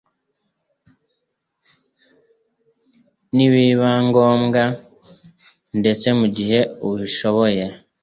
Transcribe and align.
nibinaba 3.35 3.91
ngombwa 4.07 4.63
ndetse 5.79 6.07
mu 6.19 6.27
gihe 6.35 6.59
ubishoboye 6.87 7.63